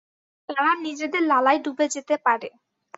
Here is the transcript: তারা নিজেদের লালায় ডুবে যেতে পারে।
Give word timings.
তারা 0.49 0.71
নিজেদের 0.85 1.23
লালায় 1.23 1.59
ডুবে 1.63 1.85
যেতে 1.95 2.15
পারে। 2.25 2.49